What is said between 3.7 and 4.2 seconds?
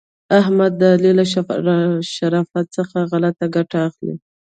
اخلي.